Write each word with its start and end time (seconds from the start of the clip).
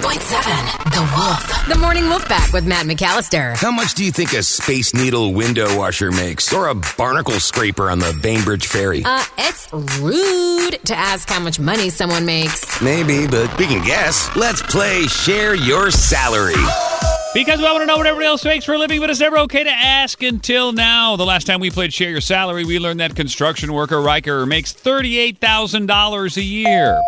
100.7 0.00 0.92
The 0.92 1.14
Wolf. 1.14 1.68
The 1.68 1.78
Morning 1.78 2.04
Wolf 2.08 2.24
Pack 2.24 2.52
with 2.54 2.66
Matt 2.66 2.86
McAllister. 2.86 3.54
How 3.56 3.70
much 3.70 3.94
do 3.94 4.02
you 4.02 4.10
think 4.10 4.32
a 4.32 4.42
Space 4.42 4.94
Needle 4.94 5.34
window 5.34 5.76
washer 5.76 6.10
makes? 6.10 6.52
Or 6.54 6.68
a 6.68 6.74
barnacle 6.74 7.38
scraper 7.38 7.90
on 7.90 7.98
the 7.98 8.18
Bainbridge 8.22 8.66
Ferry? 8.66 9.02
Uh, 9.04 9.22
it's 9.36 9.70
rude 10.00 10.78
to 10.86 10.96
ask 10.96 11.28
how 11.28 11.40
much 11.40 11.60
money 11.60 11.90
someone 11.90 12.24
makes. 12.24 12.80
Maybe, 12.80 13.26
but 13.26 13.56
we 13.58 13.66
can 13.66 13.84
guess. 13.84 14.34
Let's 14.36 14.62
play 14.62 15.06
Share 15.06 15.54
Your 15.54 15.90
Salary. 15.90 16.54
Because 17.32 17.60
we 17.60 17.64
want 17.64 17.82
to 17.82 17.86
know 17.86 17.96
what 17.96 18.08
everybody 18.08 18.26
else 18.26 18.44
makes 18.44 18.64
for 18.64 18.74
a 18.74 18.78
living, 18.78 18.98
but 18.98 19.08
it's 19.08 19.20
never 19.20 19.38
okay 19.38 19.62
to 19.62 19.70
ask 19.70 20.20
until 20.20 20.72
now. 20.72 21.14
The 21.14 21.24
last 21.24 21.46
time 21.46 21.60
we 21.60 21.70
played 21.70 21.92
Share 21.92 22.10
Your 22.10 22.20
Salary, 22.20 22.64
we 22.64 22.80
learned 22.80 22.98
that 22.98 23.14
construction 23.14 23.72
worker 23.72 24.02
Riker 24.02 24.46
makes 24.46 24.72
$38,000 24.72 26.36
a 26.36 26.42
year. 26.42 27.00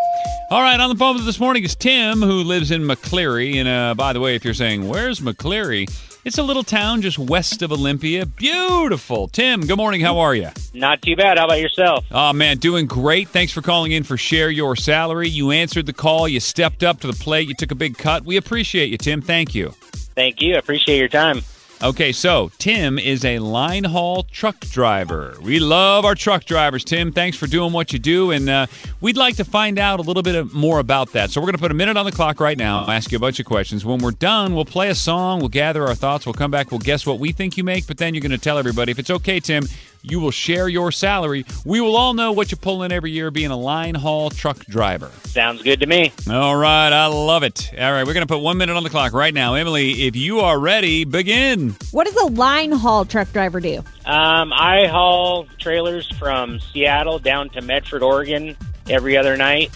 All 0.53 0.62
right, 0.62 0.79
on 0.79 0.91
the 0.91 0.95
phone 0.95 1.14
with 1.14 1.23
us 1.23 1.27
this 1.27 1.41
morning 1.41 1.64
is 1.64 1.75
Tim, 1.75 2.23
who 2.23 2.45
lives 2.45 2.70
in 2.70 2.83
McCleary. 2.83 3.56
And 3.56 3.67
uh, 3.67 3.95
by 3.97 4.12
the 4.12 4.20
way, 4.20 4.37
if 4.37 4.45
you're 4.45 4.55
saying, 4.55 4.87
where's 4.87 5.19
McCleary? 5.19 5.92
It's 6.25 6.39
a 6.39 6.42
little 6.45 6.62
town 6.62 7.03
just 7.03 7.19
west 7.19 7.61
of 7.62 7.73
Olympia. 7.73 8.25
Beautiful. 8.25 9.27
Tim, 9.27 9.62
good 9.62 9.77
morning. 9.77 10.03
How 10.03 10.20
are 10.20 10.36
you? 10.36 10.51
Not 10.73 11.03
too 11.03 11.17
bad. 11.17 11.36
How 11.36 11.47
about 11.47 11.59
yourself? 11.61 12.05
Oh, 12.12 12.33
man, 12.33 12.59
doing 12.59 12.86
great. 12.86 13.29
Thanks 13.29 13.53
for 13.53 13.61
calling 13.61 13.91
in 13.91 14.05
for 14.05 14.17
Share 14.17 14.51
Your 14.51 14.77
Salary. 14.77 15.29
You 15.29 15.51
answered 15.51 15.86
the 15.86 15.92
call. 15.92 16.29
You 16.29 16.39
stepped 16.39 16.84
up 16.84 17.01
to 17.01 17.09
the 17.09 17.12
plate. 17.12 17.48
You 17.48 17.55
took 17.55 17.73
a 17.73 17.75
big 17.75 17.98
cut. 17.98 18.25
We 18.25 18.36
appreciate 18.36 18.89
you, 18.89 18.98
Tim. 18.98 19.20
Thank 19.20 19.53
you. 19.53 19.75
Thank 20.14 20.41
you. 20.41 20.55
I 20.55 20.58
appreciate 20.58 20.98
your 20.98 21.08
time. 21.08 21.42
Okay, 21.82 22.12
so 22.12 22.52
Tim 22.58 22.96
is 22.96 23.24
a 23.24 23.41
line 23.41 23.82
haul 23.82 24.22
truck 24.22 24.60
driver. 24.60 25.36
We 25.42 25.58
love 25.58 26.05
our 26.05 26.14
truck 26.14 26.44
drivers, 26.44 26.84
Tim. 26.84 27.10
Thanks 27.10 27.36
for 27.36 27.48
doing 27.48 27.72
what 27.72 27.92
you 27.92 27.98
do, 27.98 28.30
and 28.30 28.48
uh, 28.48 28.66
we'd 29.00 29.16
like 29.16 29.34
to 29.38 29.44
find 29.44 29.80
out 29.80 29.98
a 29.98 30.02
little 30.02 30.22
bit 30.22 30.52
more 30.55 30.78
about 30.78 31.10
that. 31.14 31.33
So 31.33 31.40
we're 31.40 31.46
going 31.46 31.56
to 31.56 31.60
put 31.60 31.72
a 31.72 31.74
minute 31.74 31.96
on 31.96 32.05
the 32.05 32.12
clock 32.12 32.38
right 32.38 32.56
now. 32.56 32.88
Ask 32.88 33.10
you 33.10 33.16
a 33.16 33.20
bunch 33.20 33.40
of 33.40 33.46
questions. 33.46 33.84
When 33.84 33.98
we're 33.98 34.12
done, 34.12 34.55
we'll 34.55 34.64
play 34.64 34.90
a 34.90 34.94
song. 34.94 35.40
We'll 35.40 35.48
gather 35.48 35.84
our 35.88 35.96
thoughts. 35.96 36.24
We'll 36.24 36.34
come 36.34 36.52
back. 36.52 36.70
We'll 36.70 36.78
guess 36.78 37.05
what 37.05 37.18
we 37.18 37.33
think 37.33 37.56
you 37.56 37.64
make. 37.64 37.88
But 37.88 37.98
then 37.98 38.14
you're 38.14 38.22
going 38.22 38.30
to 38.30 38.38
tell 38.38 38.58
everybody 38.58 38.92
if 38.92 39.00
it's 39.00 39.10
okay, 39.10 39.40
Tim. 39.40 39.64
You 40.02 40.18
will 40.18 40.33
share 40.33 40.68
your 40.68 40.90
salary. 40.90 41.46
We 41.64 41.80
will 41.80 41.96
all 41.96 42.13
know 42.13 42.33
what 42.33 42.51
you 42.51 42.57
pull 42.57 42.83
in 42.83 42.90
every 42.90 43.13
year 43.13 43.30
being 43.30 43.52
a 43.52 43.57
line 43.57 43.95
haul 43.95 44.30
truck 44.30 44.58
driver. 44.67 45.11
Sounds 45.24 45.63
good 45.63 45.80
to 45.80 45.86
me. 45.86 46.13
All 46.29 46.57
right, 46.57 46.92
I 46.92 47.07
love 47.07 47.45
it. 47.45 47.70
All 47.79 47.92
right, 47.92 48.05
we're 48.05 48.14
going 48.14 48.27
to 48.27 48.33
put 48.33 48.42
one 48.42 48.58
minute 48.58 48.77
on 48.77 48.83
the 48.83 48.90
clock 48.90 49.13
right 49.13 49.33
now. 49.33 49.55
Emily, 49.55 50.02
if 50.07 50.17
you 50.17 50.40
are 50.40 50.58
ready, 50.58 51.05
begin. 51.05 51.77
What 51.92 52.07
does 52.07 52.17
a 52.17 52.27
line 52.27 52.73
haul 52.73 53.05
truck 53.05 53.33
driver 53.33 53.61
do? 53.61 53.79
Um, 54.05 54.52
I 54.52 54.89
haul 54.89 55.46
trailers 55.58 56.08
from 56.17 56.58
Seattle 56.58 57.20
down 57.20 57.51
to 57.51 57.61
Medford, 57.61 58.02
Oregon 58.02 58.57
every 58.90 59.17
other 59.17 59.36
night. 59.36 59.70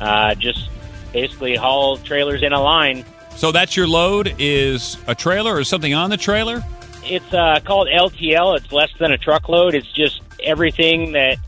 Uh, 0.00 0.34
just 0.34 0.68
basically 1.12 1.56
haul 1.56 1.96
trailers 1.96 2.42
in 2.42 2.52
a 2.52 2.60
line. 2.60 3.04
So 3.36 3.52
that's 3.52 3.76
your 3.76 3.88
load 3.88 4.34
is 4.38 4.98
a 5.06 5.14
trailer 5.14 5.54
or 5.56 5.64
something 5.64 5.94
on 5.94 6.10
the 6.10 6.18
trailer? 6.18 6.62
It's 7.04 7.32
uh, 7.34 7.60
called 7.64 7.88
LTL. 7.88 8.56
It's 8.56 8.72
less 8.72 8.90
than 8.98 9.12
a 9.12 9.18
truckload. 9.18 9.74
It's 9.74 9.90
just 9.92 10.20
everything 10.42 11.12
that 11.12 11.38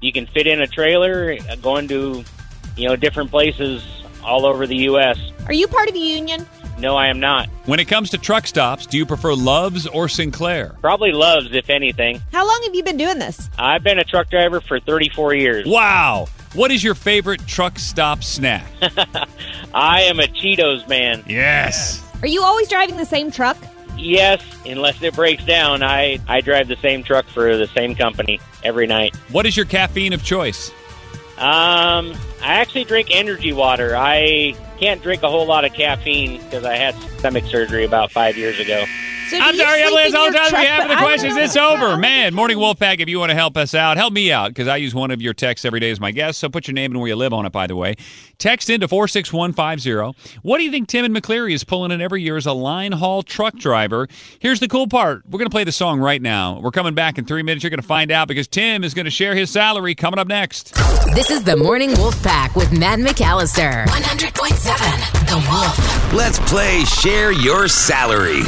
you 0.00 0.12
can 0.12 0.26
fit 0.26 0.46
in 0.46 0.60
a 0.60 0.66
trailer 0.66 1.36
uh, 1.48 1.56
going 1.56 1.88
to, 1.88 2.24
you 2.76 2.88
know, 2.88 2.96
different 2.96 3.30
places 3.30 3.84
all 4.22 4.46
over 4.46 4.66
the 4.66 4.76
U.S. 4.76 5.18
Are 5.46 5.52
you 5.52 5.66
part 5.66 5.88
of 5.88 5.94
the 5.94 6.00
union? 6.00 6.46
No, 6.78 6.96
I 6.96 7.08
am 7.08 7.20
not. 7.20 7.48
When 7.66 7.78
it 7.78 7.88
comes 7.88 8.08
to 8.10 8.18
truck 8.18 8.46
stops, 8.46 8.86
do 8.86 8.96
you 8.96 9.04
prefer 9.04 9.34
Love's 9.34 9.86
or 9.86 10.08
Sinclair? 10.08 10.76
Probably 10.80 11.12
Loves, 11.12 11.52
if 11.52 11.68
anything. 11.68 12.20
How 12.32 12.46
long 12.46 12.62
have 12.64 12.74
you 12.74 12.82
been 12.82 12.96
doing 12.96 13.18
this? 13.18 13.50
I've 13.58 13.82
been 13.82 13.98
a 13.98 14.04
truck 14.04 14.30
driver 14.30 14.62
for 14.62 14.80
34 14.80 15.34
years. 15.34 15.66
Wow. 15.66 16.28
What 16.54 16.70
is 16.70 16.82
your 16.82 16.94
favorite 16.94 17.46
truck 17.46 17.78
stop 17.78 18.24
snack? 18.24 18.64
I 19.74 20.02
am 20.02 20.20
a 20.20 20.24
Cheetos 20.24 20.88
man. 20.88 21.22
Yes. 21.28 22.02
Are 22.22 22.28
you 22.28 22.42
always 22.42 22.68
driving 22.68 22.96
the 22.96 23.04
same 23.04 23.30
truck? 23.30 23.56
Yes, 24.00 24.42
unless 24.64 25.02
it 25.02 25.14
breaks 25.14 25.44
down, 25.44 25.82
I, 25.82 26.18
I 26.26 26.40
drive 26.40 26.68
the 26.68 26.76
same 26.76 27.02
truck 27.02 27.26
for 27.26 27.56
the 27.56 27.66
same 27.68 27.94
company 27.94 28.40
every 28.64 28.86
night. 28.86 29.14
What 29.30 29.46
is 29.46 29.56
your 29.56 29.66
caffeine 29.66 30.12
of 30.12 30.22
choice? 30.24 30.70
Um, 31.36 32.14
I 32.42 32.54
actually 32.60 32.84
drink 32.84 33.08
energy 33.10 33.52
water. 33.52 33.94
I 33.96 34.54
can't 34.78 35.02
drink 35.02 35.22
a 35.22 35.28
whole 35.28 35.46
lot 35.46 35.64
of 35.64 35.72
caffeine 35.74 36.42
because 36.42 36.64
I 36.64 36.76
had 36.76 36.94
stomach 37.18 37.44
surgery 37.44 37.84
about 37.84 38.10
five 38.10 38.36
years 38.36 38.58
ago. 38.58 38.84
So 39.30 39.38
I'm 39.38 39.56
sorry, 39.56 39.80
sleep 39.82 39.86
Emily. 39.86 40.04
in 40.06 40.12
That's 40.12 40.14
all 40.14 40.30
the 40.30 40.38
your 40.38 40.50
time 40.50 40.60
we 40.60 40.66
have 40.66 40.82
for 40.82 40.88
the 40.88 40.94
But 40.94 40.98
I 40.98 41.00
don't 41.00 41.08
questions. 41.08 41.36
It's 41.36 41.56
over. 41.56 41.96
Man, 41.96 42.34
Morning 42.34 42.58
Wolfpack, 42.58 43.00
if 43.00 43.08
you 43.08 43.18
want 43.18 43.30
to 43.30 43.36
help 43.36 43.56
us 43.56 43.74
out, 43.74 43.96
help 43.96 44.12
me 44.12 44.32
out 44.32 44.48
because 44.50 44.68
I 44.68 44.76
use 44.76 44.94
one 44.94 45.10
of 45.10 45.22
your 45.22 45.34
texts 45.34 45.64
every 45.64 45.80
day 45.80 45.90
as 45.90 46.00
my 46.00 46.10
guest. 46.10 46.40
So 46.40 46.48
put 46.48 46.66
your 46.66 46.74
name 46.74 46.90
and 46.92 47.00
where 47.00 47.08
you 47.08 47.16
live 47.16 47.32
on 47.32 47.46
it, 47.46 47.52
by 47.52 47.66
the 47.66 47.76
way. 47.76 47.94
Text 48.38 48.70
into 48.70 48.88
46150. 48.88 50.38
What 50.42 50.58
do 50.58 50.64
you 50.64 50.70
think 50.70 50.88
Tim 50.88 51.04
and 51.04 51.14
McCleary 51.14 51.52
is 51.52 51.62
pulling 51.64 51.90
in 51.90 52.00
every 52.00 52.22
year 52.22 52.36
as 52.36 52.46
a 52.46 52.52
line 52.52 52.92
haul 52.92 53.22
truck 53.22 53.54
driver? 53.56 54.08
Here's 54.38 54.60
the 54.60 54.68
cool 54.68 54.86
part. 54.88 55.22
We're 55.26 55.38
going 55.38 55.48
to 55.48 55.54
play 55.54 55.64
the 55.64 55.72
song 55.72 56.00
right 56.00 56.20
now. 56.20 56.58
We're 56.60 56.70
coming 56.70 56.94
back 56.94 57.18
in 57.18 57.24
three 57.24 57.42
minutes. 57.42 57.62
You're 57.62 57.70
going 57.70 57.80
to 57.82 57.86
find 57.86 58.10
out 58.10 58.28
because 58.28 58.48
Tim 58.48 58.82
is 58.82 58.94
going 58.94 59.04
to 59.04 59.10
share 59.10 59.34
his 59.34 59.50
salary 59.50 59.94
coming 59.94 60.18
up 60.18 60.26
next. 60.28 60.74
This 61.14 61.30
is 61.30 61.44
the 61.44 61.56
Morning 61.56 61.92
Wolf 61.98 62.20
Pack 62.22 62.56
with 62.56 62.72
Matt 62.76 62.98
McAllister. 62.98 63.86
100.7 63.86 65.28
The 65.28 65.50
Wolf. 65.50 66.12
Let's 66.14 66.38
play 66.50 66.84
Share 66.84 67.32
Your 67.32 67.68
Salary. 67.68 68.40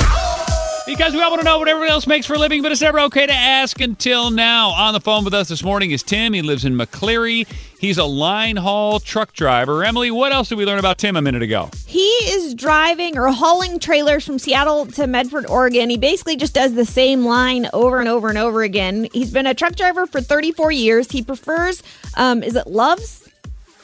Because 0.84 1.14
we 1.14 1.22
all 1.22 1.30
want 1.30 1.40
to 1.40 1.44
know 1.44 1.58
what 1.58 1.68
everybody 1.68 1.92
else 1.92 2.08
makes 2.08 2.26
for 2.26 2.34
a 2.34 2.38
living, 2.38 2.60
but 2.60 2.72
it's 2.72 2.80
never 2.80 2.98
okay 3.00 3.24
to 3.24 3.32
ask 3.32 3.80
until 3.80 4.30
now. 4.32 4.70
On 4.70 4.92
the 4.92 5.00
phone 5.00 5.24
with 5.24 5.32
us 5.32 5.48
this 5.48 5.62
morning 5.62 5.92
is 5.92 6.02
Tim. 6.02 6.32
He 6.32 6.42
lives 6.42 6.64
in 6.64 6.76
McCleary. 6.76 7.46
He's 7.78 7.98
a 7.98 8.04
line 8.04 8.56
haul 8.56 8.98
truck 8.98 9.32
driver. 9.32 9.84
Emily, 9.84 10.10
what 10.10 10.32
else 10.32 10.48
did 10.48 10.58
we 10.58 10.66
learn 10.66 10.80
about 10.80 10.98
Tim 10.98 11.14
a 11.14 11.22
minute 11.22 11.42
ago? 11.42 11.70
He 11.86 12.00
is 12.02 12.54
driving 12.54 13.16
or 13.16 13.30
hauling 13.30 13.78
trailers 13.78 14.26
from 14.26 14.40
Seattle 14.40 14.86
to 14.86 15.06
Medford, 15.06 15.46
Oregon. 15.46 15.88
He 15.88 15.98
basically 15.98 16.36
just 16.36 16.54
does 16.54 16.74
the 16.74 16.84
same 16.84 17.24
line 17.24 17.68
over 17.72 18.00
and 18.00 18.08
over 18.08 18.28
and 18.28 18.38
over 18.38 18.62
again. 18.62 19.06
He's 19.12 19.30
been 19.30 19.46
a 19.46 19.54
truck 19.54 19.76
driver 19.76 20.06
for 20.06 20.20
34 20.20 20.72
years. 20.72 21.12
He 21.12 21.22
prefers, 21.22 21.84
um, 22.16 22.42
is 22.42 22.56
it 22.56 22.66
Loves? 22.66 23.28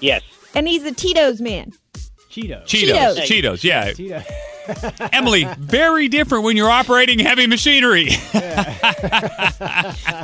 Yes. 0.00 0.22
And 0.52 0.66
he's 0.66 0.84
a 0.84 0.92
Tito's 0.92 1.40
man. 1.40 1.72
Cheetos. 2.28 2.64
Cheetos. 2.64 3.18
Cheetos. 3.18 3.26
Cheetos, 3.26 3.64
yeah. 3.64 3.92
Cheetos. 3.92 4.24
Emily, 5.12 5.44
very 5.58 6.08
different 6.08 6.44
when 6.44 6.56
you're 6.56 6.70
operating 6.70 7.18
heavy 7.18 7.46
machinery. 7.46 8.06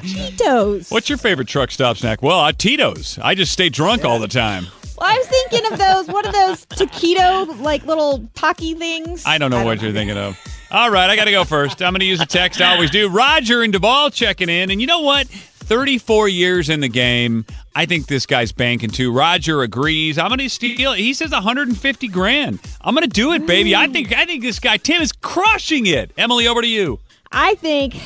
Tito's. 0.03 0.91
What's 0.91 1.09
your 1.09 1.19
favorite 1.19 1.49
truck 1.49 1.71
stop 1.71 1.97
snack? 1.97 2.23
Well, 2.23 2.41
uh, 2.41 2.53
Tito's. 2.53 3.19
I 3.23 3.35
just 3.35 3.53
stay 3.53 3.69
drunk 3.69 4.05
all 4.05 4.19
the 4.19 4.29
time. 4.29 4.67
Well, 4.99 5.09
I 5.11 5.19
was 5.19 5.27
thinking 5.27 5.73
of 5.73 5.79
those. 5.79 6.07
What 6.09 6.27
are 6.27 6.33
those 6.33 6.67
taquito 6.67 7.61
like 7.61 7.85
little 7.87 8.29
pocky 8.35 8.75
things? 8.75 9.25
I 9.27 9.39
don't 9.39 9.51
know 9.51 9.65
what 9.65 9.83
you're 9.83 9.93
thinking 9.93 10.17
of. 10.17 10.39
All 10.71 10.91
right, 10.91 11.09
I 11.09 11.17
got 11.17 11.27
to 11.27 11.31
go 11.31 11.45
first. 11.45 11.83
I'm 11.83 11.93
going 11.93 12.01
to 12.01 12.07
use 12.07 12.21
a 12.21 12.27
text. 12.27 12.61
I 12.61 12.73
always 12.75 12.91
do. 12.91 13.09
Roger 13.09 13.63
and 13.63 13.73
Duvall 13.73 14.11
checking 14.11 14.49
in. 14.49 14.71
And 14.71 14.81
you 14.81 14.87
know 14.87 15.01
what? 15.01 15.27
34 15.65 16.29
years 16.29 16.69
in 16.69 16.81
the 16.81 16.89
game. 16.89 17.45
I 17.75 17.87
think 17.87 18.07
this 18.07 18.27
guy's 18.27 18.53
banking 18.53 18.91
too. 18.91 19.13
Roger 19.13 19.63
agrees. 19.63 20.19
I'm 20.19 20.29
going 20.29 20.39
to 20.39 20.49
steal. 20.49 20.93
He 20.93 21.15
says 21.15 21.33
150 21.33 22.09
grand. 22.09 22.61
I'm 22.81 22.95
going 22.95 23.09
to 23.09 23.13
do 23.13 23.33
it, 23.33 23.47
baby. 23.47 23.75
I 23.75 23.89
think 23.89 24.13
I 24.17 24.25
think 24.27 24.43
this 24.43 24.61
guy 24.61 24.77
Tim 24.77 25.03
is 25.03 25.13
crushing 25.13 25.87
it. 25.87 26.13
Emily, 26.17 26.47
over 26.47 26.61
to 26.63 26.69
you. 26.69 27.01
I 27.33 27.55
think 27.57 27.97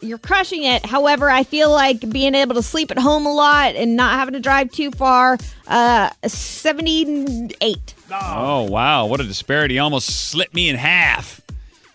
you're 0.00 0.18
crushing 0.18 0.64
it. 0.64 0.84
However, 0.84 1.30
I 1.30 1.44
feel 1.44 1.70
like 1.70 2.08
being 2.10 2.34
able 2.34 2.54
to 2.56 2.62
sleep 2.62 2.90
at 2.90 2.98
home 2.98 3.24
a 3.26 3.32
lot 3.32 3.74
and 3.74 3.96
not 3.96 4.12
having 4.12 4.34
to 4.34 4.40
drive 4.40 4.70
too 4.70 4.90
far. 4.90 5.38
Uh, 5.66 6.10
78. 6.26 7.94
Oh, 8.10 8.62
wow. 8.64 9.06
What 9.06 9.20
a 9.20 9.24
disparity. 9.24 9.78
Almost 9.78 10.28
slit 10.30 10.52
me 10.52 10.68
in 10.68 10.76
half. 10.76 11.40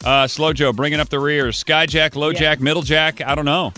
Uh, 0.04 0.28
Slow 0.28 0.54
Joe 0.54 0.74
bringing 0.74 1.00
up 1.00 1.10
the 1.10 1.20
rears. 1.20 1.62
Skyjack, 1.64 2.16
low 2.16 2.34
jack, 2.34 2.60
middle 2.60 2.82
jack. 2.82 3.22
I 3.22 3.36
don't 3.36 3.46
know. 3.46 3.74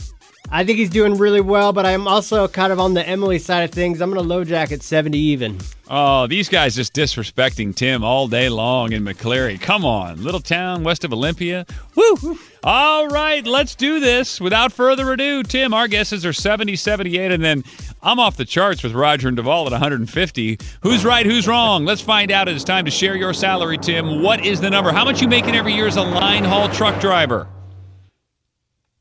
I 0.53 0.65
think 0.65 0.79
he's 0.79 0.89
doing 0.89 1.17
really 1.17 1.39
well, 1.39 1.71
but 1.71 1.85
I'm 1.85 2.09
also 2.09 2.45
kind 2.49 2.73
of 2.73 2.79
on 2.79 2.93
the 2.93 3.07
Emily 3.07 3.39
side 3.39 3.63
of 3.63 3.71
things. 3.71 4.01
I'm 4.01 4.11
going 4.11 4.21
to 4.21 4.27
low 4.27 4.43
jack 4.43 4.73
at 4.73 4.83
70 4.83 5.17
even. 5.17 5.57
Oh, 5.89 6.27
these 6.27 6.49
guys 6.49 6.75
just 6.75 6.93
disrespecting 6.93 7.73
Tim 7.73 8.03
all 8.03 8.27
day 8.27 8.49
long 8.49 8.91
in 8.91 9.05
McCleary. 9.05 9.59
Come 9.59 9.85
on, 9.85 10.21
little 10.21 10.41
town 10.41 10.83
west 10.83 11.05
of 11.05 11.13
Olympia. 11.13 11.65
Woo! 11.95 12.37
All 12.65 13.07
right, 13.07 13.45
let's 13.47 13.75
do 13.75 14.01
this. 14.01 14.41
Without 14.41 14.73
further 14.73 15.13
ado, 15.13 15.41
Tim, 15.43 15.73
our 15.73 15.87
guesses 15.87 16.25
are 16.25 16.33
70, 16.33 16.75
78, 16.75 17.31
and 17.31 17.43
then 17.43 17.63
I'm 18.03 18.19
off 18.19 18.35
the 18.35 18.45
charts 18.45 18.83
with 18.83 18.93
Roger 18.93 19.29
and 19.29 19.37
Duvall 19.37 19.67
at 19.67 19.71
150. 19.71 20.59
Who's 20.81 21.05
right, 21.05 21.25
who's 21.25 21.47
wrong? 21.47 21.85
Let's 21.85 22.01
find 22.01 22.29
out. 22.29 22.49
It's 22.49 22.65
time 22.65 22.83
to 22.85 22.91
share 22.91 23.15
your 23.15 23.33
salary, 23.33 23.77
Tim. 23.77 24.21
What 24.21 24.45
is 24.45 24.59
the 24.59 24.69
number? 24.69 24.91
How 24.91 25.05
much 25.05 25.21
you 25.21 25.29
making 25.29 25.55
every 25.55 25.73
year 25.73 25.87
as 25.87 25.95
a 25.95 26.01
line 26.01 26.43
haul 26.43 26.67
truck 26.69 26.99
driver? 26.99 27.47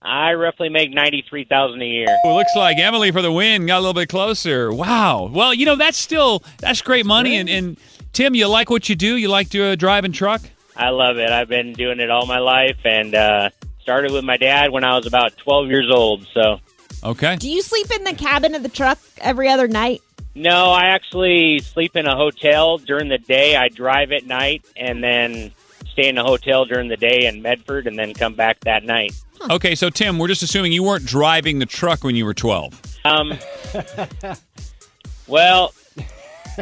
I 0.02 0.32
roughly 0.32 0.68
make 0.70 0.92
ninety 0.92 1.22
three 1.28 1.44
thousand 1.44 1.82
a 1.82 1.86
year. 1.86 2.06
Well, 2.24 2.36
looks 2.36 2.56
like 2.56 2.78
Emily 2.78 3.10
for 3.10 3.20
the 3.20 3.30
win 3.30 3.66
got 3.66 3.78
a 3.78 3.80
little 3.80 3.94
bit 3.94 4.08
closer. 4.08 4.72
Wow. 4.72 5.30
Well, 5.32 5.52
you 5.52 5.66
know 5.66 5.76
that's 5.76 5.98
still 5.98 6.42
that's 6.58 6.80
great 6.80 7.04
money. 7.04 7.36
And, 7.36 7.48
and 7.50 7.78
Tim, 8.12 8.34
you 8.34 8.46
like 8.48 8.70
what 8.70 8.88
you 8.88 8.96
do? 8.96 9.16
You 9.16 9.28
like 9.28 9.50
to 9.50 9.64
uh, 9.64 9.74
driving 9.76 10.12
truck? 10.12 10.40
I 10.76 10.88
love 10.88 11.18
it. 11.18 11.30
I've 11.30 11.48
been 11.48 11.74
doing 11.74 12.00
it 12.00 12.10
all 12.10 12.24
my 12.26 12.38
life, 12.38 12.78
and 12.84 13.14
uh, 13.14 13.50
started 13.82 14.12
with 14.12 14.24
my 14.24 14.38
dad 14.38 14.70
when 14.70 14.84
I 14.84 14.96
was 14.96 15.06
about 15.06 15.36
twelve 15.36 15.68
years 15.68 15.90
old. 15.92 16.26
So 16.32 16.60
Okay. 17.04 17.36
Do 17.36 17.50
you 17.50 17.60
sleep 17.62 17.90
in 17.90 18.04
the 18.04 18.14
cabin 18.14 18.54
of 18.54 18.62
the 18.62 18.68
truck 18.68 18.98
every 19.18 19.48
other 19.48 19.68
night? 19.68 20.02
no, 20.34 20.70
I 20.70 20.84
actually 20.86 21.58
sleep 21.58 21.96
in 21.96 22.06
a 22.06 22.14
hotel 22.16 22.78
during 22.78 23.08
the 23.08 23.18
day. 23.18 23.56
I 23.56 23.68
drive 23.68 24.12
at 24.12 24.24
night, 24.24 24.64
and 24.76 25.02
then 25.02 25.52
stay 26.00 26.08
in 26.08 26.18
a 26.18 26.22
hotel 26.24 26.64
during 26.64 26.88
the 26.88 26.96
day 26.96 27.26
in 27.26 27.42
Medford, 27.42 27.86
and 27.86 27.98
then 27.98 28.14
come 28.14 28.34
back 28.34 28.60
that 28.60 28.84
night. 28.84 29.12
Okay, 29.50 29.74
so 29.74 29.90
Tim, 29.90 30.18
we're 30.18 30.28
just 30.28 30.42
assuming 30.42 30.72
you 30.72 30.82
weren't 30.82 31.04
driving 31.04 31.58
the 31.58 31.66
truck 31.66 32.04
when 32.04 32.14
you 32.16 32.24
were 32.24 32.34
12. 32.34 32.96
Um, 33.04 33.38
well, 35.26 35.72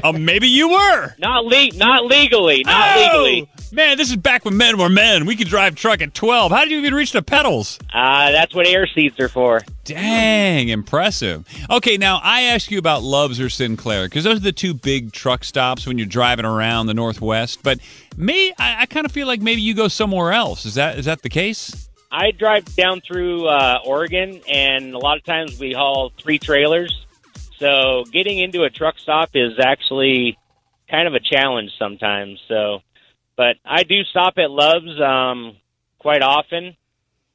Oh, 0.04 0.12
maybe 0.12 0.46
you 0.48 0.68
were. 0.68 1.14
not 1.18 1.44
le- 1.44 1.70
not 1.76 2.04
legally, 2.04 2.62
not 2.64 2.96
Oh! 2.96 3.00
legally. 3.00 3.50
Man, 3.70 3.98
this 3.98 4.08
is 4.08 4.16
back 4.16 4.46
when 4.46 4.56
men 4.56 4.78
were 4.78 4.88
men. 4.88 5.26
We 5.26 5.36
could 5.36 5.48
drive 5.48 5.74
truck 5.74 6.00
at 6.00 6.14
12. 6.14 6.52
How 6.52 6.62
did 6.62 6.70
you 6.70 6.78
even 6.78 6.94
reach 6.94 7.12
the 7.12 7.22
pedals? 7.22 7.78
Uh, 7.92 8.30
that's 8.30 8.54
what 8.54 8.66
air 8.66 8.86
seats 8.86 9.20
are 9.20 9.28
for. 9.28 9.60
Dang, 9.84 10.68
impressive. 10.68 11.46
Okay, 11.68 11.98
now 11.98 12.18
I 12.22 12.42
ask 12.42 12.70
you 12.70 12.78
about 12.78 13.02
Loves 13.02 13.38
or 13.38 13.50
Sinclair 13.50 14.06
because 14.06 14.24
those 14.24 14.36
are 14.36 14.40
the 14.40 14.52
two 14.52 14.72
big 14.72 15.12
truck 15.12 15.44
stops 15.44 15.86
when 15.86 15.98
you're 15.98 16.06
driving 16.06 16.46
around 16.46 16.86
the 16.86 16.94
Northwest. 16.94 17.62
But 17.62 17.78
me, 18.16 18.54
I, 18.58 18.82
I 18.82 18.86
kind 18.86 19.04
of 19.04 19.12
feel 19.12 19.26
like 19.26 19.42
maybe 19.42 19.60
you 19.60 19.74
go 19.74 19.88
somewhere 19.88 20.32
else. 20.32 20.64
Is 20.64 20.74
that 20.74 20.98
is 20.98 21.04
that 21.04 21.20
the 21.22 21.28
case? 21.28 21.88
I 22.10 22.30
drive 22.30 22.74
down 22.74 23.02
through 23.02 23.46
uh, 23.46 23.80
Oregon, 23.84 24.40
and 24.48 24.94
a 24.94 24.98
lot 24.98 25.18
of 25.18 25.24
times 25.24 25.58
we 25.60 25.74
haul 25.74 26.10
three 26.18 26.38
trailers. 26.38 27.04
So 27.58 28.04
getting 28.10 28.38
into 28.38 28.62
a 28.62 28.70
truck 28.70 28.98
stop 28.98 29.30
is 29.34 29.58
actually 29.58 30.38
kind 30.90 31.06
of 31.06 31.14
a 31.14 31.20
challenge 31.20 31.72
sometimes. 31.78 32.40
So, 32.48 32.80
but 33.38 33.56
I 33.64 33.84
do 33.84 34.02
stop 34.10 34.34
at 34.36 34.50
Love's 34.50 35.00
um, 35.00 35.56
quite 36.00 36.22
often, 36.22 36.76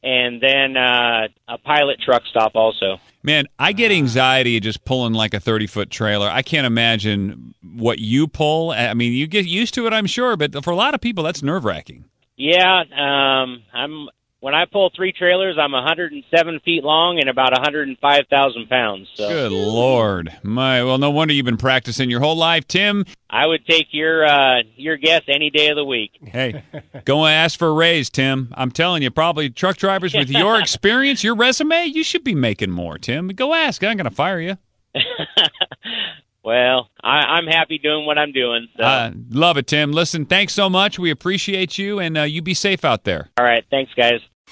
and 0.03 0.41
then 0.41 0.75
uh, 0.75 1.29
a 1.47 1.57
pilot 1.57 2.01
truck 2.03 2.23
stop 2.29 2.51
also. 2.55 2.99
Man, 3.23 3.45
I 3.57 3.71
get 3.71 3.89
anxiety 3.89 4.59
just 4.59 4.83
pulling 4.83 5.13
like 5.13 5.33
a 5.33 5.39
30 5.39 5.65
foot 5.65 5.89
trailer. 5.89 6.29
I 6.29 6.41
can't 6.41 6.67
imagine 6.67 7.55
what 7.63 7.99
you 7.99 8.27
pull. 8.27 8.71
I 8.71 8.93
mean, 8.93 9.13
you 9.13 9.27
get 9.27 9.45
used 9.45 9.73
to 9.75 9.87
it, 9.87 9.93
I'm 9.93 10.05
sure, 10.05 10.35
but 10.35 10.61
for 10.61 10.71
a 10.71 10.75
lot 10.75 10.93
of 10.93 10.99
people, 10.99 11.23
that's 11.23 11.41
nerve 11.41 11.63
wracking. 11.63 12.03
Yeah, 12.35 12.81
um, 12.81 13.63
I'm 13.73 14.09
when 14.43 14.53
I 14.53 14.65
pull 14.65 14.91
three 14.93 15.13
trailers, 15.13 15.55
I'm 15.57 15.71
107 15.71 16.59
feet 16.65 16.83
long 16.83 17.17
and 17.17 17.29
about 17.29 17.53
105,000 17.53 18.67
pounds. 18.67 19.07
So 19.15 19.29
Good 19.29 19.53
Lord. 19.53 20.37
My, 20.43 20.83
well, 20.83 20.97
no 20.97 21.11
wonder 21.11 21.33
you've 21.33 21.45
been 21.45 21.55
practicing 21.55 22.09
your 22.09 22.19
whole 22.19 22.35
life. 22.35 22.67
Tim, 22.67 23.05
I 23.29 23.47
would 23.47 23.65
take 23.65 23.87
your 23.91 24.25
uh, 24.25 24.63
your 24.75 24.97
guess 24.97 25.21
any 25.29 25.49
day 25.49 25.69
of 25.69 25.77
the 25.77 25.85
week. 25.85 26.11
hey, 26.21 26.61
go 27.05 27.25
ask 27.25 27.57
for 27.57 27.69
a 27.69 27.73
raise, 27.73 28.09
Tim. 28.09 28.53
I'm 28.57 28.69
telling 28.69 29.01
you, 29.01 29.11
probably 29.11 29.49
truck 29.49 29.77
drivers 29.77 30.13
with 30.13 30.29
your 30.29 30.59
experience, 30.59 31.23
your 31.23 31.35
resume, 31.35 31.85
you 31.85 32.03
should 32.03 32.25
be 32.25 32.35
making 32.35 32.69
more, 32.69 32.97
Tim. 32.97 33.29
Go 33.29 33.53
ask. 33.53 33.81
I'm 33.81 33.95
going 33.95 34.09
to 34.09 34.11
fire 34.11 34.41
you. 34.41 34.57
Well, 36.45 36.89
I, 37.01 37.19
I'm 37.19 37.47
happy 37.47 37.77
doing 37.77 38.05
what 38.05 38.17
I'm 38.17 38.33
doing. 38.33 38.67
So. 38.75 38.83
Uh, 38.83 39.11
love 39.29 39.55
it, 39.55 39.65
Tim. 39.65 39.93
Listen, 39.93 40.25
thanks 40.25 40.53
so 40.53 40.69
much. 40.69 40.99
We 40.99 41.09
appreciate 41.09 41.77
you, 41.77 41.99
and 41.99 42.17
uh, 42.17 42.23
you 42.23 42.41
be 42.41 42.53
safe 42.53 42.83
out 42.83 43.05
there. 43.05 43.29
All 43.37 43.45
right, 43.45 43.63
thanks, 43.71 43.93
guys. 43.93 44.19